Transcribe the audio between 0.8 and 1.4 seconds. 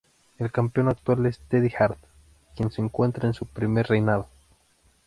actual es